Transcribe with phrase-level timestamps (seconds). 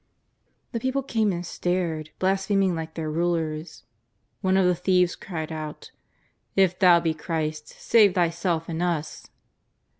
[0.71, 3.83] The people came and stared, blaspheming like their rulers.
[4.41, 5.97] One of the thieves cried out:^'
[6.55, 9.29] If Thou be Christ, save Thyself and us."